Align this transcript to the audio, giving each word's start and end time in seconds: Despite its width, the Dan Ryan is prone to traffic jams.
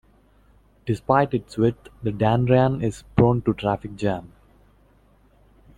Despite 0.87 1.35
its 1.35 1.57
width, 1.57 1.87
the 2.01 2.11
Dan 2.11 2.47
Ryan 2.47 2.81
is 2.81 3.03
prone 3.15 3.43
to 3.43 3.53
traffic 3.53 3.95
jams. 3.95 4.31